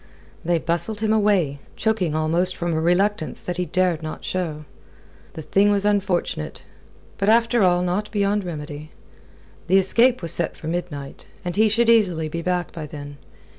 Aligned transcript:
They 0.43 0.57
bustled 0.57 1.01
him 1.01 1.13
away, 1.13 1.59
choking 1.75 2.15
almost 2.15 2.55
from 2.55 2.73
a 2.73 2.81
reluctance 2.81 3.39
that 3.43 3.57
he 3.57 3.65
dared 3.65 4.01
not 4.01 4.25
show. 4.25 4.65
The 5.33 5.43
thing 5.43 5.69
was 5.69 5.85
unfortunate; 5.85 6.63
but 7.19 7.29
after 7.29 7.61
all 7.61 7.83
not 7.83 8.09
beyond 8.09 8.43
remedy. 8.43 8.89
The 9.67 9.77
escape 9.77 10.23
was 10.23 10.31
set 10.31 10.57
for 10.57 10.65
midnight, 10.67 11.27
and 11.45 11.55
he 11.55 11.69
should 11.69 11.87
easily 11.87 12.29
be 12.29 12.41
back 12.41 12.71
by 12.71 12.87
then. 12.87 13.17